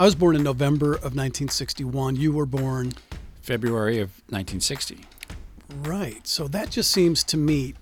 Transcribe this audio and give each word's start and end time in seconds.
I 0.00 0.04
was 0.04 0.14
born 0.14 0.34
in 0.34 0.42
November 0.42 0.92
of 0.94 1.14
1961. 1.14 2.16
You 2.16 2.32
were 2.32 2.46
born. 2.46 2.94
February 3.42 3.98
of 3.98 4.08
1960. 4.30 5.04
Right. 5.82 6.26
So 6.26 6.48
that 6.48 6.70
just 6.70 6.90
seems 6.90 7.22
to 7.24 7.36
me 7.36 7.74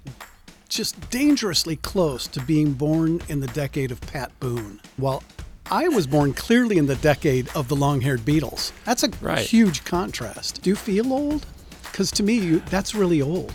just 0.69 1.11
dangerously 1.11 1.77
close 1.77 2.27
to 2.27 2.41
being 2.41 2.73
born 2.73 3.23
in 3.29 3.39
the 3.39 3.46
decade 3.46 3.93
of 3.93 4.01
Pat 4.01 4.33
Boone. 4.41 4.81
While 4.96 5.23
I 5.71 5.87
was 5.87 6.09
born 6.09 6.33
clearly 6.33 6.77
in 6.77 6.86
the 6.86 6.96
decade 6.96 7.49
of 7.54 7.68
the 7.68 7.77
long 7.77 8.00
haired 8.00 8.23
Beatles. 8.23 8.73
That's 8.85 9.05
a 9.05 9.11
Right. 9.21 9.46
huge 9.46 9.85
contrast. 9.85 10.61
Do 10.62 10.71
you 10.71 10.75
feel 10.77 11.12
old? 11.12 11.46
Because 11.85 12.11
to 12.11 12.25
me, 12.25 12.35
you, 12.35 12.59
that's 12.69 12.96
really 12.96 13.23
old. 13.23 13.53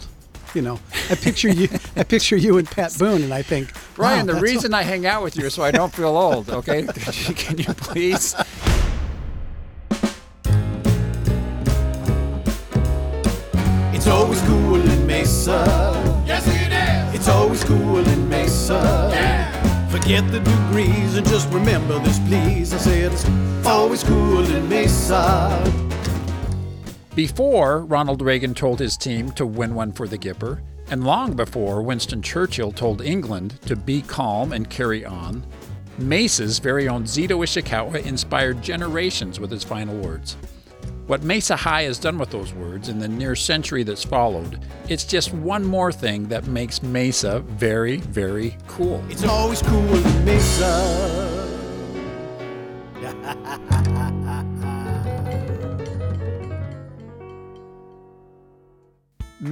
You 0.54 0.62
know, 0.62 0.80
I 1.10 1.16
picture 1.16 1.50
you. 1.50 1.68
I 1.96 2.04
picture 2.04 2.38
you 2.38 2.60
and 2.60 2.70
Pat 2.70 2.96
Boone, 3.00 3.24
and 3.24 3.34
I 3.34 3.42
think, 3.42 3.72
Brian, 3.96 4.20
wow, 4.20 4.26
the 4.26 4.34
that's 4.34 4.44
reason 4.44 4.74
I 4.74 4.84
hang 4.84 5.08
out 5.08 5.24
with 5.24 5.36
you 5.36 5.46
is 5.46 5.56
so 5.56 5.64
I 5.64 5.72
don't 5.72 5.92
feel 5.92 6.16
old, 6.16 6.50
okay? 6.50 6.84
Can 7.36 7.58
you 7.58 7.74
please? 7.74 8.36
It's 13.94 14.08
always 14.08 14.42
cool 14.42 14.76
in 14.76 15.08
Mesa. 15.08 16.24
Yes, 16.28 16.46
it 16.48 16.72
is. 16.72 17.20
It's 17.20 17.30
always 17.30 17.64
cool 17.64 18.06
in 18.08 18.30
Mesa. 18.30 19.10
Yeah. 19.12 19.88
Forget 19.88 20.30
the 20.32 20.40
degrees 20.40 21.18
and 21.18 21.26
just 21.28 21.50
remember 21.52 21.98
this, 22.00 22.20
please. 22.20 22.74
I 22.74 22.78
said 22.78 23.12
it's 23.12 23.66
always 23.66 24.04
cool 24.04 24.46
in 24.46 24.70
Mesa. 24.70 25.83
Before 27.16 27.86
Ronald 27.86 28.24
Reagan 28.24 28.56
told 28.56 28.80
his 28.80 28.98
team 28.98 29.32
to 29.34 29.46
win 29.46 29.76
one 29.76 29.92
for 29.92 30.08
the 30.08 30.18
Gipper, 30.18 30.62
and 30.90 31.04
long 31.04 31.36
before 31.36 31.84
Winston 31.84 32.24
Churchill 32.24 32.72
told 32.72 33.04
England 33.04 33.62
to 33.68 33.76
be 33.76 34.02
calm 34.02 34.52
and 34.52 34.68
carry 34.68 35.06
on, 35.06 35.46
Mesa's 36.00 36.58
very 36.58 36.90
own 36.90 37.04
Zedo 37.04 37.44
Ishikawa 37.44 38.04
inspired 38.04 38.64
generations 38.64 39.40
with 39.40 39.52
his 39.52 39.64
final 39.64 39.96
words. 39.98 40.38
What 41.06 41.22
Mesa 41.22 41.56
High 41.56 41.84
has 41.84 42.00
done 42.00 42.18
with 42.18 42.32
those 42.32 42.52
words 42.52 42.90
in 42.90 42.98
the 42.98 43.08
near 43.08 43.36
century 43.36 43.84
that's 43.84 44.04
followed, 44.04 44.66
it's 44.90 45.06
just 45.06 45.36
one 45.36 45.64
more 45.64 45.92
thing 45.92 46.28
that 46.30 46.48
makes 46.48 46.82
Mesa 46.82 47.42
very, 47.42 47.98
very 47.98 48.58
cool. 48.68 49.04
It's 49.10 49.24
always 49.24 49.62
cool 49.62 49.82
Mesa. 50.26 51.23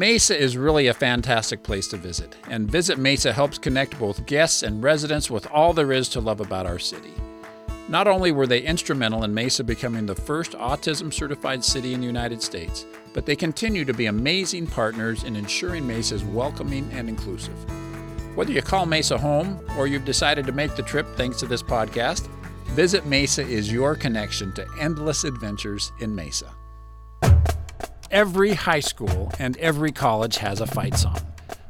Mesa 0.02 0.36
is 0.36 0.58
really 0.58 0.88
a 0.88 0.96
fantastic 0.96 1.62
place 1.62 1.88
to 1.90 1.96
visit, 1.96 2.36
and 2.50 2.68
Visit 2.68 2.98
Mesa 2.98 3.32
helps 3.32 3.60
connect 3.60 4.00
both 4.00 4.26
guests 4.26 4.64
and 4.64 4.84
residents 4.84 5.30
with 5.30 5.46
all 5.52 5.74
there 5.74 5.92
is 5.92 6.10
to 6.10 6.20
love 6.20 6.40
about 6.40 6.66
our 6.66 6.80
city. 6.80 7.14
Not 7.88 8.08
only 8.08 8.32
were 8.32 8.48
they 8.48 8.64
instrumental 8.64 9.24
in 9.24 9.32
Mesa 9.32 9.64
becoming 9.64 10.08
the 10.08 10.16
first 10.16 10.54
autism 10.54 11.14
certified 11.14 11.64
city 11.64 11.94
in 11.94 12.00
the 12.00 12.08
United 12.08 12.42
States, 12.42 12.84
but 13.14 13.28
they 13.28 13.36
continue 13.36 13.86
to 13.86 13.94
be 13.94 14.08
amazing 14.08 14.66
partners 14.66 15.24
in 15.24 15.36
ensuring 15.36 15.86
Mesa 15.86 16.16
is 16.16 16.24
welcoming 16.24 16.90
and 16.94 17.08
inclusive. 17.08 17.54
Whether 18.36 18.54
you 18.54 18.64
call 18.64 18.88
Mesa 18.88 19.20
home 19.20 19.64
or 19.78 19.86
you've 19.86 20.04
decided 20.04 20.48
to 20.48 20.52
make 20.52 20.76
the 20.76 20.82
trip 20.82 21.06
thanks 21.16 21.38
to 21.42 21.46
this 21.46 21.62
podcast, 21.62 22.28
Visit 22.70 23.06
Mesa 23.06 23.46
is 23.46 23.72
your 23.72 23.96
connection 23.96 24.52
to 24.54 24.66
endless 24.80 25.26
adventures 25.26 25.92
in 26.00 26.16
Mesa. 26.16 26.52
Every 28.12 28.56
high 28.56 28.82
school 28.82 29.32
and 29.40 29.56
every 29.56 29.94
college 29.94 30.40
has 30.40 30.60
a 30.60 30.68
fight 30.68 30.96
song, 30.96 31.22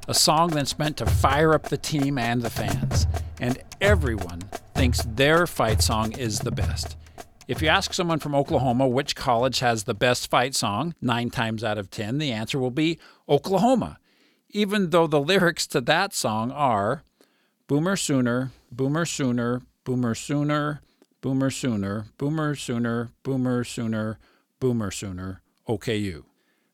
a 0.07 0.15
song 0.15 0.49
that's 0.49 0.79
meant 0.79 0.97
to 0.97 1.05
fire 1.05 1.53
up 1.53 1.69
the 1.69 1.77
team 1.77 2.17
and 2.17 2.41
the 2.41 2.49
fans. 2.49 3.05
And 3.39 3.61
everyone 3.79 4.41
thinks 4.73 5.03
their 5.03 5.45
fight 5.45 5.83
song 5.83 6.13
is 6.13 6.39
the 6.39 6.49
best. 6.49 6.97
If 7.47 7.61
you 7.61 7.67
ask 7.67 7.93
someone 7.93 8.17
from 8.17 8.33
Oklahoma 8.33 8.87
which 8.87 9.15
college 9.15 9.59
has 9.59 9.83
the 9.83 9.93
best 9.93 10.31
fight 10.31 10.55
song, 10.55 10.95
nine 10.99 11.29
times 11.29 11.63
out 11.63 11.77
of 11.77 11.91
ten, 11.91 12.17
the 12.17 12.31
answer 12.31 12.57
will 12.57 12.71
be 12.71 12.97
Oklahoma, 13.29 13.99
even 14.49 14.89
though 14.89 15.05
the 15.05 15.21
lyrics 15.21 15.67
to 15.67 15.81
that 15.81 16.11
song 16.11 16.49
are 16.49 17.03
Boomer 17.67 17.95
Sooner, 17.95 18.49
Boomer 18.71 19.05
Sooner, 19.05 19.61
Boomer 19.83 20.15
Sooner, 20.15 20.81
Boomer 21.21 21.51
Sooner, 21.51 22.07
Boomer 22.17 22.55
Sooner, 22.55 23.09
Boomer 23.21 23.63
Sooner, 23.63 24.19
Boomer 24.59 24.89
Sooner, 24.89 25.41
OKU. 25.67 26.23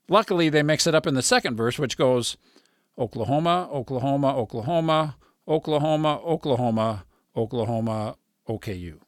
Luckily, 0.09 0.49
they 0.49 0.63
mix 0.63 0.87
it 0.87 0.95
up 0.95 1.05
in 1.05 1.15
the 1.15 1.21
second 1.21 1.57
verse, 1.57 1.77
which 1.77 1.97
goes 1.97 2.37
Oklahoma, 2.97 3.69
Oklahoma, 3.71 4.37
Oklahoma, 4.37 5.15
Oklahoma, 5.47 6.21
Oklahoma, 6.25 7.03
Oklahoma, 7.35 8.15
OKU. 8.47 8.99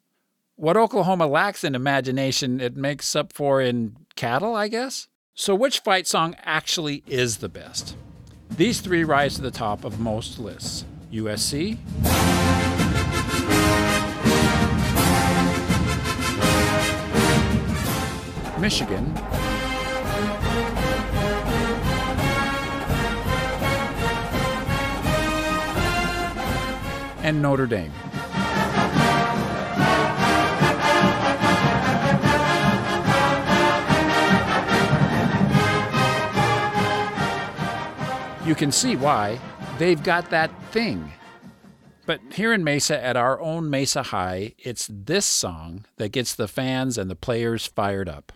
What 0.56 0.76
Oklahoma 0.76 1.26
lacks 1.26 1.64
in 1.64 1.74
imagination, 1.74 2.60
it 2.60 2.76
makes 2.76 3.16
up 3.16 3.32
for 3.32 3.62
in 3.62 3.96
cattle, 4.16 4.56
I 4.56 4.68
guess? 4.68 5.08
So, 5.34 5.56
which 5.56 5.80
fight 5.80 6.06
song 6.06 6.36
actually 6.44 7.02
is 7.08 7.38
the 7.38 7.48
best? 7.48 7.96
These 8.50 8.82
three 8.82 9.06
rise 9.06 9.36
to 9.36 9.42
the 9.42 9.52
top 9.52 9.86
of 9.86 10.02
most 10.02 10.38
lists 10.38 10.84
USC, 11.14 11.78
Michigan, 18.60 19.14
and 27.30 27.44
Notre 27.44 27.68
Dame. 27.68 27.94
You 38.44 38.56
can 38.56 38.72
see 38.72 38.96
why 38.96 39.40
they've 39.78 40.02
got 40.02 40.32
that 40.32 40.50
thing. 40.72 41.12
But 42.08 42.20
here 42.34 42.52
in 42.52 42.64
Mesa, 42.64 43.00
at 43.00 43.16
our 43.16 43.40
own 43.40 43.70
Mesa 43.70 44.02
High, 44.02 44.56
it's 44.58 44.90
this 44.92 45.28
song 45.28 45.86
that 45.98 46.10
gets 46.10 46.34
the 46.34 46.48
fans 46.48 46.98
and 46.98 47.12
the 47.12 47.16
players 47.16 47.68
fired 47.68 48.10
up. 48.10 48.32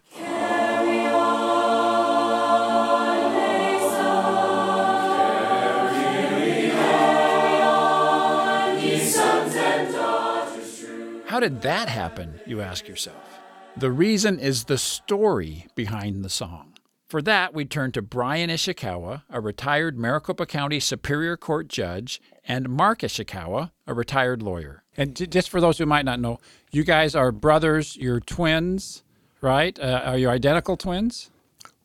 How 11.33 11.39
did 11.39 11.63
that 11.63 11.89
happen, 11.89 12.39
you 12.45 12.61
ask 12.61 12.87
yourself? 12.87 13.39
The 13.75 13.89
reason 13.89 14.37
is 14.37 14.65
the 14.65 14.77
story 14.77 15.65
behind 15.73 16.23
the 16.23 16.29
song. 16.29 16.73
For 17.07 17.23
that, 17.23 17.55
we 17.55 17.65
turn 17.65 17.91
to 17.93 18.03
Brian 18.03 18.51
Ishikawa, 18.51 19.23
a 19.31 19.41
retired 19.41 19.97
Maricopa 19.97 20.45
County 20.45 20.79
Superior 20.79 21.35
Court 21.35 21.67
judge, 21.69 22.21
and 22.47 22.69
Mark 22.69 22.99
Ishikawa, 22.99 23.71
a 23.87 23.95
retired 23.95 24.43
lawyer. 24.43 24.83
And 24.95 25.15
just 25.31 25.49
for 25.49 25.59
those 25.59 25.79
who 25.79 25.87
might 25.87 26.05
not 26.05 26.19
know, 26.19 26.37
you 26.71 26.83
guys 26.83 27.15
are 27.15 27.31
brothers, 27.31 27.95
you're 27.97 28.19
twins, 28.19 29.01
right? 29.41 29.79
Uh, 29.79 30.01
are 30.05 30.17
you 30.19 30.29
identical 30.29 30.77
twins? 30.77 31.31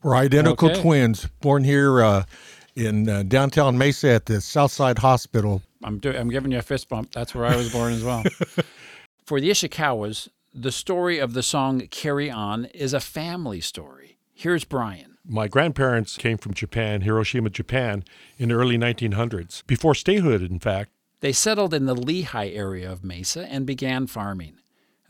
We're 0.03 0.15
identical 0.15 0.73
Okay. 0.73 0.83
twins, 0.83 1.27
born 1.41 1.65
here 1.65 2.03
uh, 2.03 2.25
in 2.77 3.09
uh, 3.09 3.23
downtown 3.23 3.79
Mesa 3.79 4.11
at 4.11 4.27
the 4.27 4.43
Southside 4.43 4.99
Hospital. 4.99 5.63
I'm, 5.83 6.01
do- 6.01 6.15
I'm 6.15 6.29
giving 6.29 6.53
you 6.53 6.59
a 6.59 6.63
fist 6.63 6.91
bump. 6.91 7.13
That's 7.13 7.35
where 7.35 7.47
I 7.47 7.57
was 7.57 7.73
born 7.73 7.95
as 7.95 8.05
well. 8.05 8.25
For 9.29 9.43
the 9.43 9.51
Ishikawas, 9.51 10.31
the 10.55 10.73
story 10.73 11.19
of 11.19 11.35
the 11.35 11.43
song 11.43 11.87
Carry 11.91 12.31
On 12.31 12.65
is 12.65 12.95
a 12.95 12.99
family 12.99 13.61
story. 13.61 14.17
Here's 14.33 14.65
Brian. 14.65 15.19
My 15.23 15.49
grandparents 15.49 16.17
came 16.17 16.39
from 16.39 16.55
Japan, 16.55 17.03
Hiroshima, 17.03 17.51
Japan, 17.51 18.05
in 18.39 18.49
the 18.49 18.55
early 18.55 18.79
1900s, 18.79 19.67
before 19.67 19.95
statehood, 19.95 20.41
in 20.41 20.59
fact. 20.59 20.93
They 21.21 21.33
settled 21.33 21.75
in 21.75 21.85
the 21.85 21.95
Lehigh 21.95 22.49
area 22.49 22.91
of 22.91 23.05
Mesa 23.05 23.47
and 23.53 23.67
began 23.67 24.07
farming. 24.07 24.61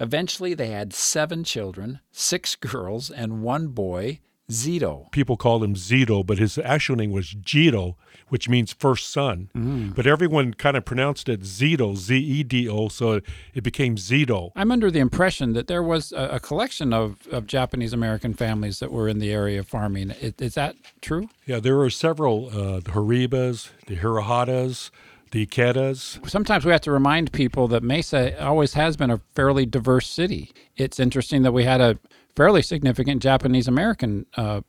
Eventually, 0.00 0.52
they 0.52 0.70
had 0.70 0.92
seven 0.92 1.44
children, 1.44 2.00
six 2.10 2.56
girls, 2.56 3.12
and 3.12 3.44
one 3.44 3.68
boy, 3.68 4.18
Zedo. 4.50 5.10
People 5.12 5.36
called 5.36 5.62
him 5.62 5.74
Zedo, 5.74 6.24
but 6.24 6.38
his 6.38 6.58
actual 6.58 6.96
name 6.96 7.10
was 7.10 7.34
Jito, 7.34 7.96
which 8.28 8.48
means 8.48 8.72
first 8.72 9.10
son. 9.10 9.50
But 9.94 10.06
everyone 10.06 10.54
kind 10.54 10.76
of 10.76 10.84
pronounced 10.84 11.28
it 11.28 11.42
Zedo, 11.42 11.96
Z 11.96 12.16
E 12.16 12.42
D 12.42 12.68
O, 12.68 12.88
so 12.88 13.20
it 13.54 13.62
became 13.62 13.96
Zedo. 13.96 14.52
I'm 14.56 14.72
under 14.72 14.90
the 14.90 15.00
impression 15.00 15.52
that 15.52 15.66
there 15.66 15.82
was 15.82 16.12
a, 16.12 16.28
a 16.32 16.40
collection 16.40 16.92
of, 16.92 17.26
of 17.30 17.46
Japanese 17.46 17.92
American 17.92 18.32
families 18.34 18.78
that 18.80 18.90
were 18.90 19.08
in 19.08 19.18
the 19.18 19.32
area 19.32 19.60
of 19.60 19.68
farming. 19.68 20.12
Is, 20.12 20.32
is 20.38 20.54
that 20.54 20.76
true? 21.02 21.28
Yeah, 21.46 21.60
there 21.60 21.76
were 21.76 21.90
several 21.90 22.48
uh, 22.48 22.80
the 22.80 22.92
Haribas, 22.92 23.70
the 23.86 23.96
Hirohatas, 23.96 24.90
the 25.30 25.46
Iketas. 25.46 26.26
Sometimes 26.26 26.64
we 26.64 26.72
have 26.72 26.80
to 26.82 26.90
remind 26.90 27.32
people 27.32 27.68
that 27.68 27.82
Mesa 27.82 28.42
always 28.42 28.72
has 28.72 28.96
been 28.96 29.10
a 29.10 29.20
fairly 29.34 29.66
diverse 29.66 30.08
city. 30.08 30.52
It's 30.76 30.98
interesting 30.98 31.42
that 31.42 31.52
we 31.52 31.64
had 31.64 31.82
a 31.82 31.98
fairly 32.38 32.62
significant 32.62 33.20
Japanese 33.20 33.66
American 33.66 34.24
uh, 34.36 34.60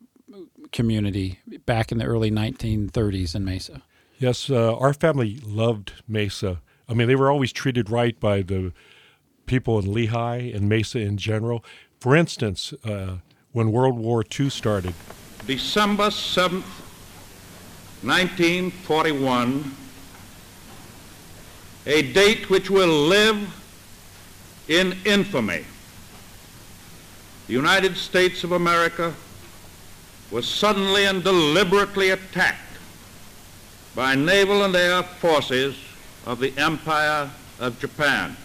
community 0.72 1.38
back 1.68 1.92
in 1.92 2.00
the 2.00 2.04
early 2.04 2.32
1930s 2.32 3.36
in 3.36 3.46
Mesa. 3.46 3.84
Yes, 4.18 4.50
uh, 4.50 4.76
our 4.76 4.92
family 4.92 5.40
loved 5.46 5.94
Mesa. 6.08 6.62
I 6.90 6.96
mean, 6.96 7.08
they 7.08 7.16
were 7.16 7.30
always 7.30 7.54
treated 7.54 7.92
right 7.92 8.20
by 8.20 8.42
the 8.42 8.74
people 9.46 9.78
in 9.78 9.94
Lehigh 9.94 10.52
and 10.52 10.68
Mesa 10.68 10.98
in 10.98 11.18
general. 11.18 11.64
For 12.00 12.16
instance, 12.16 12.74
uh, 12.84 13.18
when 13.52 13.72
World 13.72 14.00
War 14.00 14.24
II 14.24 14.50
started, 14.50 14.96
December 15.46 16.08
7th, 16.08 16.64
1941, 18.02 19.76
a 21.86 22.02
date 22.14 22.50
which 22.50 22.72
will 22.72 23.08
live 23.08 23.38
in 24.68 24.98
infamy. 25.06 25.66
The 27.50 27.56
United 27.56 27.98
States 27.98 28.44
of 28.44 28.52
America 28.52 29.12
was 30.30 30.48
suddenly 30.48 31.06
and 31.06 31.24
deliberately 31.24 32.12
attacked 32.12 32.78
by 33.96 34.14
naval 34.14 34.64
and 34.64 34.76
air 34.76 35.02
forces 35.02 35.76
of 36.28 36.40
the 36.40 36.56
Empire 36.60 37.32
of 37.60 37.80
Japan. 37.80 38.38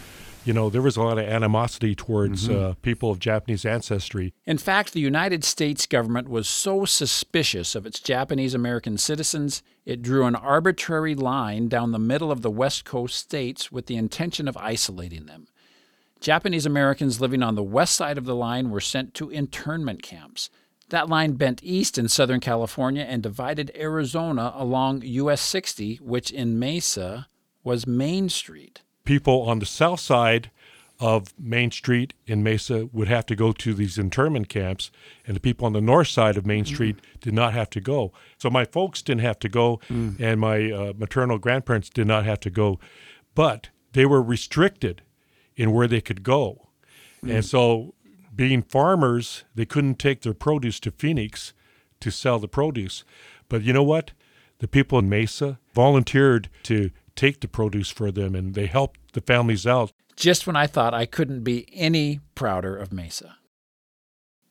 You 0.47 0.55
know, 0.55 0.71
there 0.71 0.81
was 0.81 0.97
a 0.97 1.03
lot 1.03 1.19
of 1.19 1.27
animosity 1.27 1.95
towards 1.95 2.49
mm-hmm. 2.49 2.59
uh, 2.59 2.75
people 2.81 3.11
of 3.11 3.19
Japanese 3.19 3.67
ancestry. 3.67 4.33
In 4.47 4.57
fact, 4.57 4.95
the 4.95 5.01
United 5.01 5.45
States 5.45 5.85
government 5.85 6.31
was 6.31 6.49
so 6.49 6.87
suspicious 6.87 7.75
of 7.75 7.85
its 7.85 8.01
Japanese 8.01 8.55
American 8.55 8.97
citizens, 8.97 9.63
it 9.85 10.01
drew 10.01 10.25
an 10.25 10.35
arbitrary 10.35 11.15
line 11.15 11.69
down 11.69 11.93
the 11.93 11.99
middle 11.99 12.33
of 12.33 12.41
the 12.41 12.51
West 12.51 12.87
Coast 12.87 13.17
states 13.17 13.71
with 13.71 13.85
the 13.85 13.97
intention 13.97 14.49
of 14.49 14.57
isolating 14.57 15.27
them. 15.27 15.49
Japanese 16.25 16.65
Americans 16.65 17.21
living 17.21 17.43
on 17.43 17.55
the 17.55 17.63
west 17.63 17.95
side 17.95 18.17
of 18.17 18.25
the 18.25 18.35
line 18.35 18.71
were 18.71 18.81
sent 18.81 19.13
to 19.13 19.29
internment 19.29 20.03
camps. 20.03 20.49
That 20.89 21.11
line 21.11 21.33
bent 21.33 21.63
east 21.63 21.99
in 21.99 22.09
Southern 22.09 22.41
California 22.41 23.03
and 23.03 23.23
divided 23.23 23.71
Arizona 23.77 24.51
along 24.57 25.03
US 25.05 25.43
60, 25.43 25.97
which 25.97 26.31
in 26.31 26.59
Mesa 26.59 27.29
was 27.63 27.87
Main 27.87 28.31
Street. 28.31 28.81
People 29.05 29.43
on 29.43 29.59
the 29.59 29.67
south 29.67 30.01
side 30.01 30.51
of 30.99 31.39
Main 31.39 31.71
Street 31.71 32.15
in 32.27 32.43
Mesa 32.43 32.89
would 32.91 33.09
have 33.09 33.27
to 33.27 33.37
go 33.37 33.53
to 33.53 33.75
these 33.75 33.99
internment 33.99 34.49
camps, 34.49 34.91
and 35.27 35.37
the 35.37 35.41
people 35.41 35.67
on 35.67 35.75
the 35.75 35.81
north 35.83 36.09
side 36.09 36.39
of 36.39 36.47
Main 36.47 36.65
mm. 36.65 36.69
Street 36.69 36.97
did 37.21 37.35
not 37.35 37.53
have 37.53 37.69
to 37.69 37.83
go. 37.83 38.15
So 38.39 38.49
my 38.49 38.65
folks 38.65 39.03
didn't 39.03 39.21
have 39.21 39.41
to 39.41 39.51
go, 39.51 39.79
mm. 39.91 40.19
and 40.19 40.41
my 40.41 40.73
uh, 40.73 40.93
maternal 40.97 41.37
grandparents 41.37 41.91
did 41.91 42.07
not 42.07 42.25
have 42.25 42.41
to 42.41 42.51
go, 42.51 42.81
but 43.35 43.69
they 43.93 44.07
were 44.07 44.23
restricted 44.23 45.03
in 45.57 45.73
where 45.73 45.89
they 45.89 46.01
could 46.01 46.23
go. 46.23 46.69
Mm. 47.25 47.37
And 47.37 47.45
so 47.45 47.95
being 48.35 48.63
farmers, 48.63 49.45
they 49.55 49.65
couldn't 49.65 49.99
take 49.99 50.23
their 50.23 50.35
produce 50.35 50.81
to 50.81 50.91
Phoenix 50.91 51.53
to 52.01 52.11
sell 52.11 52.39
the 52.39 52.49
produce. 52.49 53.05
But 53.49 53.63
you 53.63 53.73
know 53.73 53.83
what? 53.83 54.13
The 54.59 54.69
people 54.69 54.99
in 54.99 55.09
Mesa 55.09 55.59
volunteered 55.75 56.49
to 56.65 56.91
take 57.17 57.41
the 57.41 57.49
produce 57.49 57.91
for 57.91 58.11
them 58.11 58.35
and 58.35 58.55
they 58.55 58.67
helped 58.67 59.13
the 59.13 59.21
families 59.21 59.67
out. 59.67 59.93
Just 60.17 60.47
when 60.47 60.57
I 60.57 60.67
thought 60.67 60.95
I 60.95 61.07
couldn't 61.07 61.43
be 61.43 61.67
any 61.73 62.21
prouder 62.35 62.77
of 62.77 62.93
Mesa. 62.93 63.37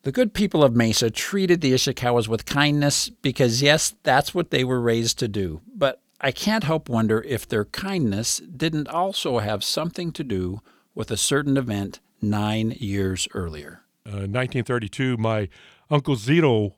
The 0.04 0.12
good 0.12 0.34
people 0.34 0.64
of 0.64 0.76
Mesa 0.76 1.10
treated 1.10 1.62
the 1.62 1.74
Ishikawas 1.74 2.28
with 2.28 2.46
kindness 2.46 3.08
because, 3.10 3.62
yes, 3.62 3.96
that's 4.04 4.36
what 4.36 4.52
they 4.52 4.66
were 4.66 4.82
raised 4.82 5.18
to 5.20 5.30
do. 5.30 5.62
But 5.74 6.02
I 6.20 6.32
can't 6.32 6.66
help 6.66 6.90
wonder 6.90 7.22
if 7.22 7.48
their 7.48 7.64
kindness 7.66 8.40
didn't 8.40 8.90
also 8.90 9.40
have 9.40 9.64
something 9.64 10.12
to 10.12 10.24
do 10.24 10.60
with 10.96 11.12
a 11.12 11.18
certain 11.18 11.58
event 11.58 12.00
nine 12.22 12.72
years 12.78 13.28
earlier. 13.34 13.82
Uh, 14.06 14.28
1932, 14.28 15.18
my 15.18 15.50
uncle 15.90 16.16
Zedo 16.16 16.74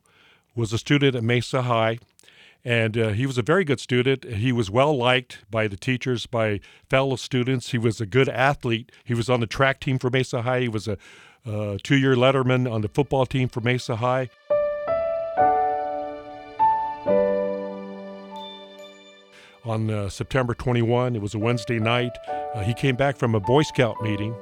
was 0.55 0.71
a 0.73 0.77
student 0.77 1.15
at 1.15 1.23
Mesa 1.23 1.63
High, 1.63 1.99
and 2.63 2.97
uh, 2.97 3.09
he 3.09 3.25
was 3.25 3.37
a 3.37 3.41
very 3.41 3.63
good 3.63 3.79
student. 3.79 4.23
He 4.23 4.51
was 4.51 4.71
well 4.71 4.95
liked 4.95 5.39
by 5.49 5.67
the 5.67 5.77
teachers, 5.77 6.25
by 6.25 6.59
fellow 6.89 7.15
students. 7.15 7.71
He 7.71 7.77
was 7.77 7.99
a 7.99 8.05
good 8.05 8.29
athlete. 8.29 8.91
He 9.03 9.13
was 9.13 9.29
on 9.29 9.39
the 9.39 9.47
track 9.47 9.79
team 9.79 9.99
for 9.99 10.09
Mesa 10.09 10.43
High. 10.43 10.61
He 10.61 10.67
was 10.67 10.87
a 10.87 10.97
uh, 11.45 11.77
two 11.83 11.95
year 11.95 12.15
letterman 12.15 12.71
on 12.71 12.81
the 12.81 12.87
football 12.87 13.25
team 13.25 13.47
for 13.47 13.61
Mesa 13.61 13.97
High. 13.97 14.29
On 19.65 19.89
uh, 19.89 20.09
September 20.09 20.53
21, 20.53 21.15
it 21.15 21.21
was 21.21 21.33
a 21.33 21.39
Wednesday 21.39 21.79
night, 21.79 22.11
uh, 22.53 22.61
he 22.61 22.73
came 22.73 22.95
back 22.95 23.17
from 23.17 23.33
a 23.35 23.39
Boy 23.39 23.63
Scout 23.63 24.01
meeting 24.01 24.35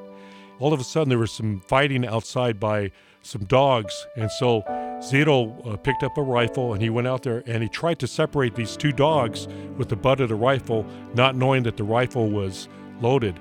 all 0.59 0.73
of 0.73 0.79
a 0.79 0.83
sudden 0.83 1.09
there 1.09 1.19
was 1.19 1.31
some 1.31 1.59
fighting 1.59 2.05
outside 2.05 2.59
by 2.59 2.91
some 3.21 3.43
dogs. 3.45 4.07
And 4.15 4.31
so 4.31 4.61
Zedo 5.01 5.67
uh, 5.67 5.75
picked 5.77 6.03
up 6.03 6.17
a 6.17 6.21
rifle 6.21 6.73
and 6.73 6.81
he 6.81 6.89
went 6.89 7.07
out 7.07 7.23
there 7.23 7.43
and 7.45 7.63
he 7.63 7.69
tried 7.69 7.99
to 7.99 8.07
separate 8.07 8.55
these 8.55 8.77
two 8.77 8.91
dogs 8.91 9.47
with 9.77 9.89
the 9.89 9.95
butt 9.95 10.21
of 10.21 10.29
the 10.29 10.35
rifle, 10.35 10.85
not 11.15 11.35
knowing 11.35 11.63
that 11.63 11.75
the 11.77 11.83
rifle 11.83 12.29
was 12.29 12.69
loaded. 13.01 13.39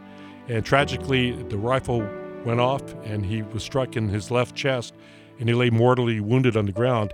And 0.48 0.64
tragically, 0.64 1.40
the 1.44 1.58
rifle 1.58 2.00
went 2.44 2.58
off 2.58 2.82
and 3.04 3.24
he 3.24 3.42
was 3.42 3.62
struck 3.62 3.96
in 3.96 4.08
his 4.08 4.32
left 4.32 4.56
chest 4.56 4.94
and 5.38 5.48
he 5.48 5.54
lay 5.54 5.70
mortally 5.70 6.18
wounded 6.18 6.56
on 6.56 6.66
the 6.66 6.72
ground. 6.72 7.12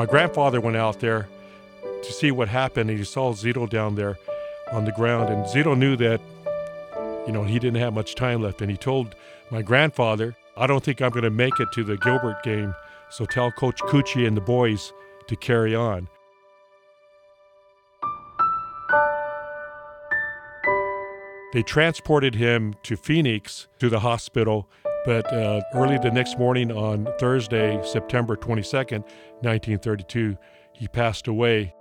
My 0.00 0.06
grandfather 0.06 0.62
went 0.62 0.78
out 0.78 1.00
there 1.00 1.28
to 1.82 2.10
see 2.10 2.30
what 2.30 2.48
happened 2.48 2.88
and 2.88 2.98
he 2.98 3.04
saw 3.04 3.34
Zedo 3.34 3.68
down 3.68 3.96
there 3.96 4.16
on 4.72 4.86
the 4.86 4.92
ground. 4.92 5.28
And 5.28 5.44
Zedo 5.44 5.76
knew 5.76 5.94
that, 5.96 6.22
you 7.26 7.34
know, 7.34 7.44
he 7.44 7.58
didn't 7.58 7.82
have 7.82 7.92
much 7.92 8.14
time 8.14 8.40
left. 8.40 8.62
And 8.62 8.70
he 8.70 8.78
told 8.78 9.14
my 9.50 9.60
grandfather, 9.60 10.34
I 10.56 10.66
don't 10.66 10.82
think 10.82 11.02
I'm 11.02 11.10
going 11.10 11.24
to 11.24 11.30
make 11.30 11.60
it 11.60 11.70
to 11.72 11.84
the 11.84 11.98
Gilbert 11.98 12.42
game. 12.42 12.74
So 13.10 13.26
tell 13.26 13.52
Coach 13.52 13.78
Cucci 13.82 14.26
and 14.26 14.34
the 14.34 14.40
boys 14.40 14.90
to 15.26 15.36
carry 15.36 15.74
on. 15.74 16.08
They 21.52 21.62
transported 21.62 22.36
him 22.36 22.74
to 22.84 22.96
Phoenix 22.96 23.68
to 23.80 23.90
the 23.90 24.00
hospital, 24.00 24.66
but 25.04 25.32
uh, 25.32 25.62
early 25.74 25.98
the 25.98 26.10
next 26.10 26.38
morning 26.38 26.70
on 26.70 27.06
Thursday, 27.18 27.80
September 27.84 28.36
22nd, 28.36 29.00
1932, 29.40 30.36
he 30.72 30.88
passed 30.88 31.26
away 31.26 31.74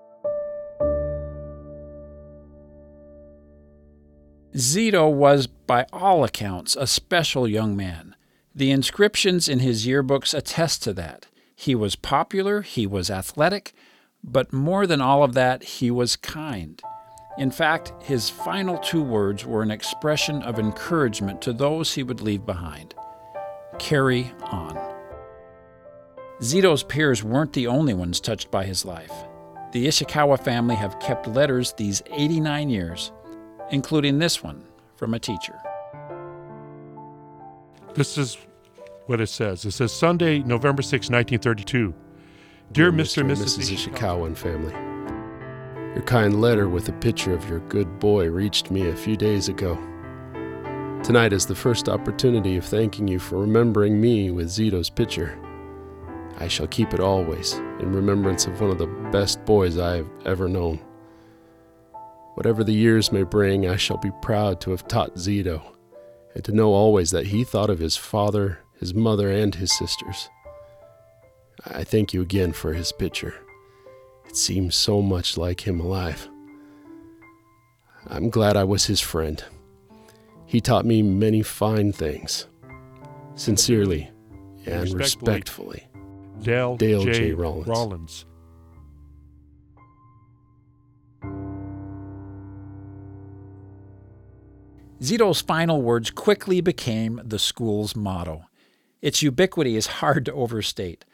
Zedo 4.55 5.11
was, 5.11 5.47
by 5.47 5.85
all 5.93 6.23
accounts, 6.23 6.75
a 6.75 6.87
special 6.87 7.47
young 7.47 7.75
man. 7.75 8.15
The 8.55 8.71
inscriptions 8.71 9.47
in 9.47 9.59
his 9.59 9.85
yearbooks 9.85 10.33
attest 10.33 10.81
to 10.83 10.93
that. 10.93 11.27
He 11.55 11.75
was 11.75 11.95
popular, 11.95 12.61
he 12.61 12.87
was 12.87 13.11
athletic, 13.11 13.73
but 14.23 14.51
more 14.51 14.87
than 14.87 15.01
all 15.01 15.23
of 15.23 15.33
that, 15.33 15.63
he 15.63 15.91
was 15.91 16.15
kind. 16.15 16.81
In 17.37 17.51
fact, 17.51 17.93
his 18.01 18.29
final 18.29 18.77
two 18.79 19.03
words 19.03 19.45
were 19.45 19.61
an 19.61 19.71
expression 19.71 20.41
of 20.41 20.57
encouragement 20.57 21.41
to 21.43 21.53
those 21.53 21.93
he 21.93 22.03
would 22.03 22.21
leave 22.21 22.45
behind 22.45 22.95
carry 23.79 24.31
on. 24.43 24.77
Zedo's 26.41 26.83
peers 26.83 27.23
weren't 27.23 27.53
the 27.53 27.67
only 27.67 27.93
ones 27.93 28.19
touched 28.19 28.51
by 28.51 28.65
his 28.65 28.85
life. 28.85 29.11
The 29.71 29.87
Ishikawa 29.87 30.43
family 30.43 30.75
have 30.75 30.99
kept 30.99 31.27
letters 31.27 31.73
these 31.73 32.01
89 32.11 32.69
years 32.69 33.11
including 33.71 34.19
this 34.19 34.43
one 34.43 34.63
from 34.95 35.13
a 35.13 35.19
teacher. 35.19 35.59
This 37.93 38.17
is 38.17 38.37
what 39.05 39.21
it 39.21 39.27
says. 39.27 39.65
It 39.65 39.71
says 39.71 39.91
Sunday, 39.91 40.39
November 40.39 40.81
6, 40.81 41.09
1932. 41.09 41.93
Dear, 42.71 42.91
Dear 42.91 42.99
Mr. 42.99 43.21
and 43.21 43.31
Mrs. 43.31 43.71
Ishikawa 43.71 44.27
and 44.27 44.37
family, 44.37 44.73
your 45.95 46.03
kind 46.03 46.39
letter 46.39 46.69
with 46.69 46.87
a 46.89 46.93
picture 46.93 47.33
of 47.33 47.49
your 47.49 47.59
good 47.61 47.99
boy 47.99 48.29
reached 48.29 48.69
me 48.69 48.89
a 48.89 48.95
few 48.95 49.17
days 49.17 49.49
ago. 49.49 49.77
Tonight 51.03 51.33
is 51.33 51.45
the 51.47 51.55
first 51.55 51.89
opportunity 51.89 52.57
of 52.57 52.65
thanking 52.65 53.07
you 53.07 53.17
for 53.17 53.37
remembering 53.37 53.99
me 53.99 54.29
with 54.29 54.47
Zedo's 54.47 54.91
picture. 54.91 55.39
I 56.37 56.47
shall 56.47 56.67
keep 56.67 56.93
it 56.93 56.99
always 56.99 57.53
in 57.53 57.91
remembrance 57.91 58.45
of 58.45 58.61
one 58.61 58.69
of 58.69 58.77
the 58.77 58.87
best 59.11 59.43
boys 59.45 59.79
I 59.79 59.95
have 59.95 60.09
ever 60.25 60.47
known. 60.47 60.79
Whatever 62.35 62.63
the 62.63 62.73
years 62.73 63.11
may 63.11 63.23
bring, 63.23 63.67
I 63.67 63.75
shall 63.75 63.97
be 63.97 64.11
proud 64.21 64.61
to 64.61 64.71
have 64.71 64.87
taught 64.87 65.15
Zedo, 65.15 65.61
and 66.35 66.43
to 66.45 66.51
know 66.51 66.73
always 66.73 67.09
that 67.11 67.27
he 67.27 67.43
thought 67.43 67.71
of 67.71 67.79
his 67.79 67.97
father, 67.97 68.59
his 68.79 68.93
mother, 68.93 69.31
and 69.31 69.55
his 69.55 69.75
sisters. 69.75 70.29
I 71.65 71.83
thank 71.83 72.13
you 72.13 72.21
again 72.21 72.51
for 72.51 72.73
his 72.73 72.91
picture. 72.91 73.33
It 74.27 74.37
seems 74.37 74.75
so 74.75 75.01
much 75.01 75.37
like 75.37 75.67
him 75.67 75.79
alive. 75.79 76.29
I'm 78.07 78.29
glad 78.29 78.55
I 78.55 78.63
was 78.63 78.85
his 78.85 79.01
friend. 79.01 79.43
He 80.49 80.61
taught 80.61 80.83
me 80.83 81.03
many 81.03 81.43
fine 81.43 81.91
things. 81.91 82.47
Sincerely 83.35 84.09
and 84.65 84.91
respectfully, 84.91 85.83
respectfully 85.83 85.87
Dale, 86.41 86.75
Dale 86.75 87.03
J. 87.03 87.13
J. 87.13 87.31
Rollins. 87.33 87.67
Rollins. 87.67 88.25
Zedo's 95.03 95.39
final 95.39 95.83
words 95.83 96.09
quickly 96.09 96.61
became 96.61 97.21
the 97.23 97.37
school's 97.37 97.95
motto. 97.95 98.45
Its 99.03 99.21
ubiquity 99.21 99.75
is 99.75 99.85
hard 99.85 100.25
to 100.25 100.33
overstate. 100.33 101.05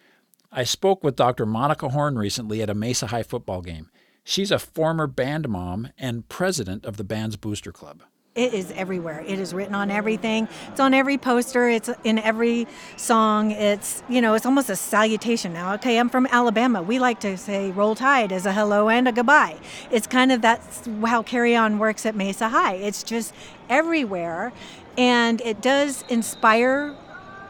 I 0.50 0.64
spoke 0.64 1.04
with 1.04 1.18
Dr. 1.18 1.46
Monica 1.46 1.90
Horn 1.90 2.18
recently 2.18 2.62
at 2.62 2.70
a 2.70 2.74
Mesa 2.74 3.08
High 3.08 3.24
football 3.24 3.62
game. 3.62 3.90
She's 4.24 4.50
a 4.50 4.60
former 4.60 5.08
band 5.08 5.50
mom 5.50 5.90
and 5.98 6.30
president 6.30 6.86
of 6.86 6.96
the 6.96 7.04
band's 7.04 7.36
booster 7.36 7.74
club. 7.74 8.02
It 8.36 8.54
is 8.54 8.70
everywhere. 8.72 9.24
It 9.26 9.40
is 9.40 9.54
written 9.54 9.74
on 9.74 9.90
everything. 9.90 10.50
It's 10.68 10.82
on 10.82 10.94
every 10.94 11.18
poster. 11.18 11.70
It's 11.70 11.90
in 12.04 12.20
every 12.20 12.68
song. 12.98 13.52
It's, 13.52 14.04
you 14.10 14.20
know, 14.20 14.34
it's 14.34 14.46
almost 14.46 14.70
a 14.70 14.76
salutation 14.76 15.54
now. 15.54 15.74
Okay, 15.76 15.98
I'm 15.98 16.10
from 16.10 16.28
Alabama. 16.30 16.84
We 16.84 17.00
like 17.00 17.22
to 17.22 17.38
say 17.38 17.72
roll 17.72 17.96
tide 17.96 18.34
as 18.34 18.46
a 18.46 18.52
hello 18.52 18.90
and 18.90 19.08
a 19.08 19.14
goodbye. 19.14 19.58
It's 19.90 20.06
kind 20.06 20.34
of 20.34 20.42
that's 20.42 20.86
how 21.06 21.24
Carry 21.24 21.56
On 21.56 21.80
works 21.80 22.06
at 22.06 22.14
Mesa 22.14 22.50
High. 22.50 22.74
It's 22.74 23.04
just 23.04 23.34
everywhere. 23.70 24.52
And 24.98 25.40
it 25.40 25.62
does 25.62 26.04
inspire 26.10 26.94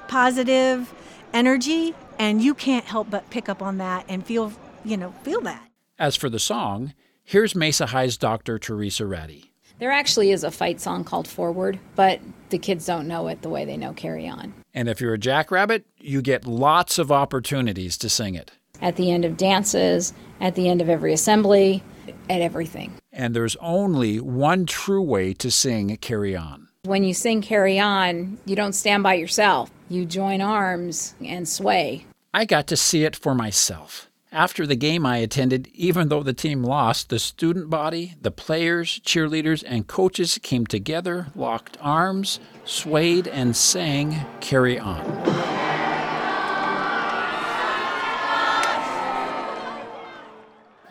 positive 0.08 0.94
energy. 1.34 1.96
And 2.20 2.44
you 2.44 2.54
can't 2.54 2.86
help 2.86 3.10
but 3.10 3.28
pick 3.32 3.50
up 3.50 3.64
on 3.64 3.80
that 3.80 4.06
and 4.08 4.24
feel, 4.24 4.54
you 4.84 4.98
know, 4.98 5.16
feel 5.24 5.42
that. 5.42 5.68
As 5.98 6.16
for 6.16 6.30
the 6.30 6.38
song, 6.38 6.94
here's 7.24 7.56
Mesa 7.56 7.88
High's 7.88 8.18
Dr. 8.18 8.60
Teresa 8.60 9.08
Ratty. 9.08 9.55
There 9.78 9.92
actually 9.92 10.32
is 10.32 10.46
a 10.46 10.52
fight 10.52 10.80
song 10.80 11.04
called 11.04 11.28
Forward, 11.28 11.80
but 11.96 12.22
the 12.50 12.58
kids 12.58 12.86
don't 12.86 13.08
know 13.08 13.28
it 13.28 13.42
the 13.42 13.50
way 13.50 13.66
they 13.66 13.76
know 13.76 13.92
Carry 13.92 14.28
On. 14.28 14.54
And 14.74 14.88
if 14.88 15.02
you're 15.02 15.14
a 15.14 15.18
jackrabbit, 15.20 15.86
you 16.00 16.22
get 16.22 16.48
lots 16.48 16.98
of 16.98 17.12
opportunities 17.12 17.98
to 17.98 18.10
sing 18.10 18.36
it. 18.36 18.52
At 18.82 18.96
the 18.96 19.12
end 19.12 19.26
of 19.26 19.36
dances, 19.36 20.14
at 20.40 20.56
the 20.56 20.70
end 20.70 20.82
of 20.82 20.90
every 20.90 21.12
assembly, 21.12 21.84
at 22.30 22.42
everything. 22.42 22.94
And 23.12 23.36
there's 23.36 23.58
only 23.58 24.20
one 24.20 24.66
true 24.66 25.02
way 25.02 25.34
to 25.34 25.52
sing 25.52 25.96
Carry 25.98 26.36
On. 26.38 26.70
When 26.84 27.04
you 27.04 27.14
sing 27.14 27.42
Carry 27.42 27.78
On, 27.78 28.38
you 28.46 28.56
don't 28.56 28.74
stand 28.74 29.04
by 29.04 29.16
yourself. 29.16 29.72
You 29.90 30.06
join 30.06 30.40
arms 30.40 31.16
and 31.24 31.48
sway. 31.48 32.06
I 32.34 32.46
got 32.46 32.68
to 32.68 32.78
see 32.78 33.04
it 33.04 33.16
for 33.16 33.36
myself. 33.36 34.10
After 34.36 34.68
the 34.68 34.76
game 34.76 35.06
I 35.06 35.20
attended, 35.20 35.70
even 35.74 36.10
though 36.10 36.22
the 36.22 36.34
team 36.34 36.62
lost, 36.62 37.08
the 37.08 37.20
student 37.20 37.70
body, 37.70 38.16
the 38.22 38.32
players, 38.32 39.00
cheerleaders, 39.00 39.64
and 39.66 39.88
coaches 39.88 40.38
came 40.44 40.66
together, 40.66 41.28
locked 41.36 41.78
arms, 41.80 42.42
swayed, 42.66 43.30
and 43.30 43.56
sang 43.56 44.26
Carry 44.42 44.78
On. 44.78 45.00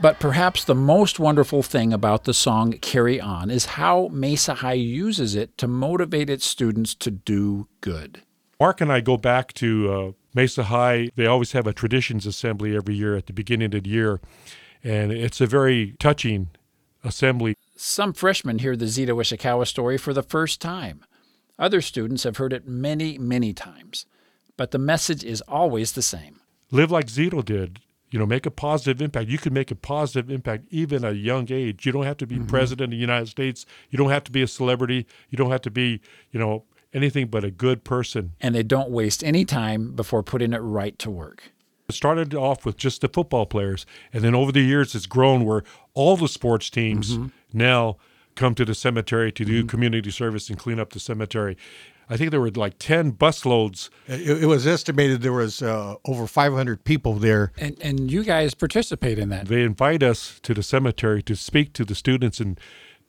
But 0.00 0.18
perhaps 0.18 0.64
the 0.64 0.74
most 0.74 1.20
wonderful 1.20 1.62
thing 1.62 1.92
about 1.92 2.24
the 2.24 2.32
song 2.32 2.72
Carry 2.72 3.20
On 3.20 3.50
is 3.50 3.66
how 3.66 4.08
Mesa 4.10 4.54
High 4.54 4.72
uses 4.72 5.34
it 5.34 5.58
to 5.58 5.68
motivate 5.68 6.30
its 6.30 6.46
students 6.46 6.94
to 6.94 7.10
do 7.10 7.68
good. 7.82 8.22
Mark 8.58 8.80
and 8.80 8.90
I 8.90 9.02
go 9.02 9.18
back 9.18 9.52
to 9.54 9.92
uh, 9.92 10.23
Mesa 10.34 10.64
High. 10.64 11.10
They 11.16 11.26
always 11.26 11.52
have 11.52 11.66
a 11.66 11.72
traditions 11.72 12.26
assembly 12.26 12.76
every 12.76 12.94
year 12.94 13.16
at 13.16 13.26
the 13.26 13.32
beginning 13.32 13.74
of 13.74 13.84
the 13.84 13.90
year, 13.90 14.20
and 14.82 15.12
it's 15.12 15.40
a 15.40 15.46
very 15.46 15.94
touching 15.98 16.50
assembly. 17.02 17.54
Some 17.76 18.12
freshmen 18.12 18.58
hear 18.58 18.76
the 18.76 18.86
Zedo 18.86 19.16
Ishikawa 19.16 19.66
story 19.66 19.96
for 19.96 20.12
the 20.12 20.22
first 20.22 20.60
time. 20.60 21.04
Other 21.58 21.80
students 21.80 22.24
have 22.24 22.36
heard 22.36 22.52
it 22.52 22.66
many, 22.66 23.18
many 23.18 23.52
times. 23.52 24.06
But 24.56 24.70
the 24.70 24.78
message 24.78 25.24
is 25.24 25.40
always 25.42 25.92
the 25.92 26.02
same. 26.02 26.40
Live 26.70 26.90
like 26.90 27.06
Zedo 27.06 27.44
did. 27.44 27.80
You 28.10 28.20
know, 28.20 28.26
make 28.26 28.46
a 28.46 28.50
positive 28.50 29.02
impact. 29.02 29.28
You 29.28 29.38
can 29.38 29.52
make 29.52 29.72
a 29.72 29.74
positive 29.74 30.30
impact 30.30 30.66
even 30.70 31.04
at 31.04 31.12
a 31.12 31.16
young 31.16 31.50
age. 31.50 31.84
You 31.84 31.90
don't 31.90 32.04
have 32.04 32.16
to 32.18 32.26
be 32.26 32.36
mm-hmm. 32.36 32.46
president 32.46 32.84
of 32.84 32.90
the 32.90 32.96
United 32.96 33.26
States. 33.26 33.66
You 33.90 33.98
don't 33.98 34.10
have 34.10 34.22
to 34.24 34.30
be 34.30 34.42
a 34.42 34.46
celebrity. 34.46 35.06
You 35.30 35.36
don't 35.36 35.50
have 35.50 35.62
to 35.62 35.70
be, 35.70 36.00
you 36.30 36.38
know, 36.38 36.64
anything 36.94 37.26
but 37.26 37.44
a 37.44 37.50
good 37.50 37.84
person. 37.84 38.32
And 38.40 38.54
they 38.54 38.62
don't 38.62 38.90
waste 38.90 39.22
any 39.22 39.44
time 39.44 39.92
before 39.92 40.22
putting 40.22 40.52
it 40.52 40.58
right 40.58 40.98
to 41.00 41.10
work. 41.10 41.52
It 41.88 41.94
started 41.94 42.34
off 42.34 42.64
with 42.64 42.78
just 42.78 43.02
the 43.02 43.08
football 43.08 43.44
players, 43.44 43.84
and 44.12 44.24
then 44.24 44.34
over 44.34 44.50
the 44.50 44.62
years 44.62 44.94
it's 44.94 45.04
grown 45.04 45.44
where 45.44 45.64
all 45.92 46.16
the 46.16 46.28
sports 46.28 46.70
teams 46.70 47.18
mm-hmm. 47.18 47.26
now 47.52 47.98
come 48.36 48.54
to 48.54 48.64
the 48.64 48.74
cemetery 48.74 49.30
to 49.32 49.44
do 49.44 49.60
mm-hmm. 49.60 49.68
community 49.68 50.10
service 50.10 50.48
and 50.48 50.58
clean 50.58 50.80
up 50.80 50.92
the 50.92 51.00
cemetery. 51.00 51.56
I 52.08 52.16
think 52.16 52.30
there 52.30 52.40
were 52.40 52.50
like 52.50 52.74
10 52.78 53.12
busloads. 53.12 53.88
It, 54.06 54.42
it 54.42 54.46
was 54.46 54.66
estimated 54.66 55.22
there 55.22 55.32
was 55.32 55.62
uh, 55.62 55.96
over 56.04 56.26
500 56.26 56.84
people 56.84 57.14
there. 57.14 57.52
And, 57.56 57.76
and 57.80 58.10
you 58.10 58.24
guys 58.24 58.54
participate 58.54 59.18
in 59.18 59.30
that. 59.30 59.48
They 59.48 59.62
invite 59.62 60.02
us 60.02 60.38
to 60.42 60.52
the 60.52 60.62
cemetery 60.62 61.22
to 61.22 61.34
speak 61.34 61.72
to 61.74 61.84
the 61.84 61.94
students 61.94 62.40
and 62.40 62.60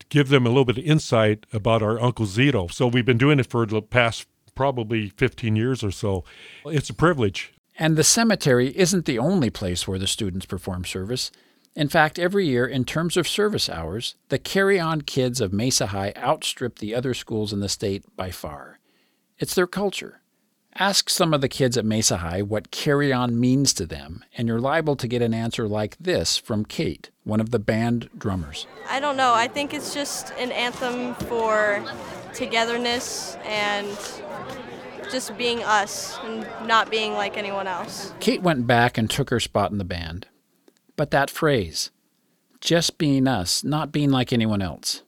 give 0.10 0.30
them 0.30 0.46
a 0.46 0.50
little 0.50 0.66
bit 0.66 0.78
of 0.78 0.84
insight 0.84 1.46
about 1.52 1.82
our 1.82 2.00
Uncle 2.02 2.26
Zedo. 2.26 2.72
So 2.72 2.88
we've 2.88 3.06
been 3.06 3.18
doing 3.18 3.40
it 3.40 3.48
for 3.48 3.66
the 3.66 3.82
past 3.82 4.28
probably 4.56 5.10
15 5.10 5.56
years 5.56 5.84
or 5.84 5.92
so. 5.92 6.24
It's 6.66 6.90
a 6.90 6.94
privilege. 6.94 7.54
And 7.78 7.98
the 7.98 8.04
cemetery 8.04 8.76
isn't 8.78 9.06
the 9.06 9.20
only 9.20 9.50
place 9.50 9.88
where 9.88 10.00
the 10.00 10.08
students 10.08 10.46
perform 10.46 10.86
service. 10.86 11.32
In 11.76 11.90
fact, 11.90 12.18
every 12.18 12.48
year, 12.48 12.66
in 12.66 12.86
terms 12.86 13.18
of 13.18 13.28
service 13.28 13.68
hours, 13.68 14.16
the 14.30 14.40
Carry 14.40 14.80
On 14.80 15.02
kids 15.02 15.42
of 15.42 15.52
Mesa 15.52 15.88
High 15.88 16.14
outstrip 16.16 16.80
the 16.80 16.96
other 16.96 17.14
schools 17.14 17.52
in 17.52 17.60
the 17.60 17.68
state 17.68 18.06
by 18.16 18.32
far. 18.32 18.80
It's 19.38 19.56
their 19.56 19.68
culture. 19.68 20.22
Ask 20.78 21.10
some 21.10 21.34
of 21.34 21.40
the 21.40 21.48
kids 21.48 21.78
at 21.78 21.86
Mesa 21.86 22.18
High 22.18 22.42
what 22.42 22.70
carry 22.70 23.14
on 23.14 23.40
means 23.40 23.74
to 23.76 23.86
them, 23.86 24.26
and 24.38 24.46
you're 24.46 24.60
liable 24.60 24.98
to 24.98 25.08
get 25.08 25.22
an 25.22 25.34
answer 25.34 25.70
like 25.70 25.96
this 25.98 26.38
from 26.38 26.66
Kate, 26.66 27.12
one 27.24 27.40
of 27.40 27.52
the 27.52 27.60
band 27.60 28.10
drummers. 28.18 28.68
I 28.90 29.00
don't 29.00 29.16
know. 29.16 29.34
I 29.34 29.48
think 29.48 29.74
it's 29.74 29.94
just 29.94 30.32
an 30.32 30.52
anthem 30.52 31.16
for 31.30 31.82
togetherness 32.34 33.38
and 33.46 33.88
just 35.10 35.38
being 35.38 35.64
us 35.64 36.20
and 36.24 36.46
not 36.68 36.92
being 36.92 37.14
like 37.14 37.38
anyone 37.38 37.68
else. 37.68 38.14
Kate 38.20 38.42
went 38.42 38.68
back 38.68 38.98
and 38.98 39.10
took 39.10 39.30
her 39.30 39.40
spot 39.40 39.72
in 39.72 39.78
the 39.78 39.86
band. 39.86 40.28
But 40.98 41.12
that 41.12 41.30
phrase, 41.30 41.92
just 42.60 42.98
being 42.98 43.30
us, 43.30 43.64
not 43.64 43.94
being 43.94 44.12
like 44.12 44.34
anyone 44.34 44.62
else, 44.62 45.04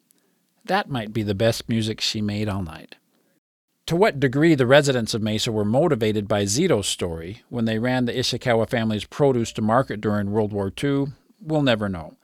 that 0.64 0.90
might 0.90 1.12
be 1.12 1.24
the 1.24 1.36
best 1.36 1.68
music 1.68 2.00
she 2.00 2.22
made 2.22 2.48
all 2.48 2.64
night. 2.64 2.96
To 3.88 3.96
what 3.96 4.20
degree 4.20 4.54
the 4.54 4.68
residents 4.68 5.14
of 5.14 5.22
Mesa 5.22 5.50
were 5.50 5.64
motivated 5.64 6.28
by 6.28 6.44
Zedo's 6.44 6.88
story 6.88 7.44
when 7.48 7.64
they 7.64 7.80
ran 7.80 8.04
the 8.04 8.12
Ishikawa 8.12 8.70
family's 8.70 9.06
produce 9.06 9.54
to 9.54 9.62
market 9.62 10.02
during 10.02 10.30
World 10.30 10.52
War 10.52 10.74
II, 10.84 11.14
we'll 11.40 11.62
never 11.62 11.88
know. 11.88 12.18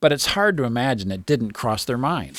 But 0.00 0.12
it's 0.12 0.28
hard 0.28 0.56
to 0.56 0.64
imagine 0.64 1.12
it 1.12 1.26
didn't 1.26 1.52
cross 1.52 1.84
their 1.84 1.98
mind. 1.98 2.36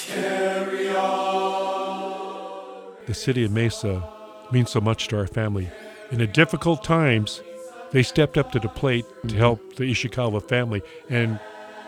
The 3.06 3.14
city 3.14 3.44
of 3.46 3.52
Mesa 3.52 4.04
means 4.52 4.72
so 4.72 4.82
much 4.82 5.10
to 5.10 5.20
our 5.20 5.28
family. 5.28 5.70
In 6.10 6.18
the 6.18 6.26
difficult 6.26 6.84
times, 6.84 7.44
they 7.92 8.02
stepped 8.02 8.36
up 8.36 8.52
to 8.54 8.60
the 8.60 8.68
plate 8.68 9.06
to 9.28 9.36
help 9.36 9.76
the 9.76 9.84
Ishikawa 9.84 10.50
family, 10.50 10.82
and 11.08 11.40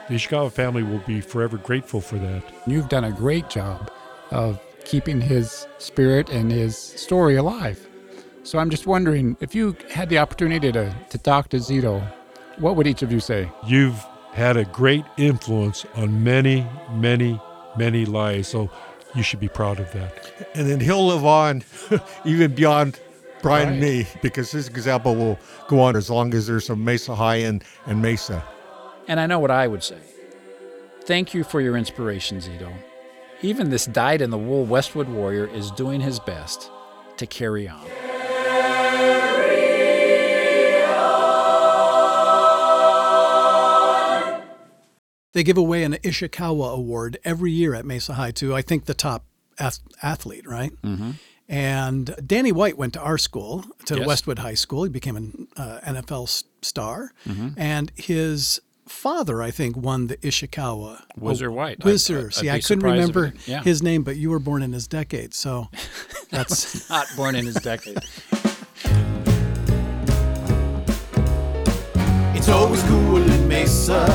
the 0.10 0.14
Ishikawa 0.14 0.52
family 0.52 0.84
will 0.84 1.02
be 1.08 1.22
forever 1.22 1.58
grateful 1.58 2.02
for 2.02 2.20
that. 2.20 2.44
You've 2.68 2.90
done 2.90 3.06
a 3.06 3.12
great 3.12 3.50
job 3.50 3.90
of 4.30 4.62
keeping 4.88 5.20
his 5.20 5.68
spirit 5.80 6.30
and 6.30 6.50
his 6.50 6.78
story 6.78 7.36
alive. 7.36 7.86
So 8.44 8.58
I'm 8.58 8.70
just 8.70 8.88
wondering 8.88 9.36
if 9.42 9.54
you 9.54 9.76
had 9.92 10.08
the 10.08 10.18
opportunity 10.18 10.72
to, 10.72 10.96
to 11.10 11.18
talk 11.18 11.50
to 11.50 11.58
Zedo, 11.58 12.02
what 12.58 12.78
would 12.78 12.88
each 12.88 13.02
of 13.02 13.12
you 13.12 13.20
say? 13.20 13.52
You've 13.66 14.02
had 14.32 14.56
a 14.56 14.64
great 14.64 15.04
influence 15.18 15.86
on 15.96 16.24
many, 16.24 16.66
many, 16.92 17.40
many 17.78 18.06
lives. 18.06 18.48
So 18.48 18.72
you 19.14 19.24
should 19.24 19.42
be 19.42 19.50
proud 19.50 19.82
of 19.82 19.92
that. 19.92 20.32
And 20.56 20.70
then 20.70 20.80
he'll 20.80 21.06
live 21.06 21.26
on 21.26 21.64
even 22.26 22.56
beyond 22.56 22.98
Brian 23.42 23.68
right. 23.68 23.74
and 23.74 23.82
me 23.82 24.08
because 24.22 24.52
his 24.52 24.70
example 24.70 25.16
will 25.16 25.38
go 25.68 25.82
on 25.82 25.98
as 25.98 26.10
long 26.10 26.34
as 26.34 26.48
there's 26.48 26.70
a 26.70 26.78
Mesa 26.78 27.14
High 27.14 27.38
and, 27.38 27.62
and 27.88 28.02
Mesa. 28.02 28.42
And 29.10 29.20
I 29.20 29.26
know 29.26 29.40
what 29.40 29.52
I 29.52 29.68
would 29.68 29.84
say. 29.84 30.00
Thank 31.04 31.34
you 31.34 31.44
for 31.44 31.60
your 31.60 31.76
inspiration, 31.76 32.38
Zedo. 32.38 32.72
Even 33.42 33.70
this 33.70 33.86
dyed 33.86 34.22
in 34.22 34.32
the 34.32 34.38
wool 34.38 34.66
Westwood 34.66 35.08
warrior 35.08 35.48
is 35.48 35.70
doing 35.72 36.02
his 36.02 36.20
best 36.20 36.72
to 37.18 37.28
carry 37.28 37.68
on. 37.68 37.86
They 45.34 45.44
give 45.44 45.58
away 45.58 45.84
an 45.84 45.94
Ishikawa 45.94 46.74
Award 46.74 47.20
every 47.24 47.52
year 47.52 47.76
at 47.76 47.86
Mesa 47.86 48.16
High 48.16 48.32
to, 48.32 48.56
I 48.56 48.64
think, 48.64 48.86
the 48.86 48.96
top 48.96 49.24
ath- 49.60 49.82
athlete, 50.02 50.48
right? 50.48 50.72
Mm-hmm. 50.82 51.12
And 51.48 52.16
Danny 52.26 52.52
White 52.52 52.76
went 52.76 52.94
to 52.94 53.02
our 53.02 53.20
school, 53.20 53.64
to 53.86 53.98
yes. 53.98 54.08
Westwood 54.08 54.40
High 54.40 54.56
School. 54.56 54.84
He 54.84 54.90
became 54.90 55.16
an 55.16 55.48
uh, 55.56 55.80
NFL 55.84 56.44
star. 56.64 57.12
Mm-hmm. 57.28 57.50
And 57.56 57.92
his 57.96 58.60
father, 58.88 59.42
I 59.42 59.52
think, 59.52 59.78
won 59.78 60.08
the 60.08 60.18
Ishikawa. 60.18 61.02
Whizzer 61.16 61.52
White. 61.52 61.84
Whizzer. 61.84 62.32
See, 62.32 62.50
I 62.50 62.60
couldn't 62.60 62.84
remember 62.84 63.34
yeah. 63.46 63.64
his 63.64 63.84
name, 63.84 64.04
but 64.04 64.18
you 64.18 64.30
were 64.30 64.40
born 64.40 64.64
in 64.64 64.74
his 64.74 64.88
decade, 64.88 65.34
so 65.34 65.70
that's 66.30 66.90
not 66.90 67.08
born 67.16 67.36
in 67.36 67.46
his 67.46 67.56
decade. 67.56 68.00
It's 72.48 72.56
always 72.56 72.82
cool 72.84 73.18
in 73.18 73.48
Mesa. 73.50 74.06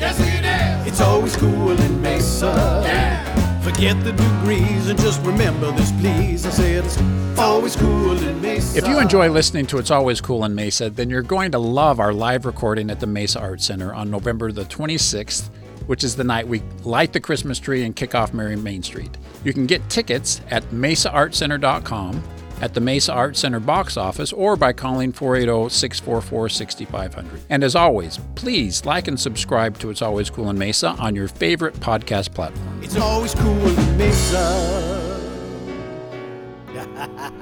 Yes, 0.00 0.18
it 0.18 0.44
is. 0.44 0.92
It's 0.92 1.00
always 1.00 1.36
cool 1.36 1.80
in 1.80 2.02
Mesa. 2.02 2.82
Yeah. 2.84 3.27
Forget 3.68 4.02
the 4.02 4.12
degrees 4.12 4.88
and 4.88 4.98
just 4.98 5.20
remember 5.26 5.70
this, 5.72 5.92
please. 6.00 6.46
I 6.46 6.50
said 6.50 6.86
it's 6.86 6.98
always 7.38 7.76
cool 7.76 8.16
in 8.16 8.40
Mesa. 8.40 8.78
If 8.78 8.88
you 8.88 8.98
enjoy 8.98 9.28
listening 9.28 9.66
to 9.66 9.76
It's 9.76 9.90
Always 9.90 10.22
Cool 10.22 10.46
in 10.46 10.54
Mesa, 10.54 10.88
then 10.88 11.10
you're 11.10 11.20
going 11.20 11.50
to 11.52 11.58
love 11.58 12.00
our 12.00 12.14
live 12.14 12.46
recording 12.46 12.88
at 12.88 12.98
the 12.98 13.06
Mesa 13.06 13.40
Art 13.40 13.60
Center 13.60 13.92
on 13.92 14.10
November 14.10 14.52
the 14.52 14.64
26th 14.64 15.50
which 15.88 16.04
is 16.04 16.14
the 16.14 16.24
night 16.24 16.46
we 16.46 16.62
light 16.84 17.14
the 17.14 17.20
Christmas 17.20 17.58
tree 17.58 17.82
and 17.82 17.96
kick 17.96 18.14
off 18.14 18.34
Merry 18.34 18.56
Main 18.56 18.82
Street. 18.82 19.16
You 19.42 19.54
can 19.54 19.66
get 19.66 19.88
tickets 19.88 20.42
at 20.50 20.62
mesaartcenter.com, 20.64 22.22
at 22.60 22.74
the 22.74 22.80
Mesa 22.80 23.12
Art 23.12 23.36
Center 23.36 23.60
box 23.60 23.96
office, 23.96 24.32
or 24.32 24.56
by 24.56 24.72
calling 24.72 25.12
480 25.12 25.68
644 25.68 26.48
6500. 26.48 27.40
And 27.50 27.64
as 27.64 27.74
always, 27.74 28.18
please 28.34 28.84
like 28.84 29.08
and 29.08 29.18
subscribe 29.18 29.78
to 29.78 29.90
It's 29.90 30.02
Always 30.02 30.30
Cool 30.30 30.50
in 30.50 30.58
Mesa 30.58 30.90
on 30.98 31.14
your 31.14 31.28
favorite 31.28 31.74
podcast 31.74 32.34
platform. 32.34 32.82
It's 32.82 32.96
always 32.96 33.34
cool 33.34 33.66
in 33.68 33.98
Mesa. 33.98 34.94